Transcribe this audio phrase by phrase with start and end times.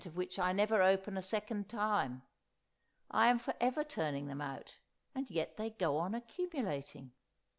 [0.07, 2.23] of which I never open a second time.
[3.11, 4.79] I am for ever turning them out,
[5.13, 7.11] and yet they go on accumulating.